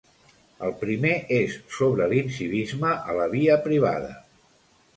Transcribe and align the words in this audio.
El 0.67 0.71
primer 0.83 1.11
és 1.41 1.59
sobre 1.75 2.09
l'incivisme 2.13 2.97
a 3.13 3.17
la 3.21 3.31
via 3.37 3.61
privada. 3.69 4.13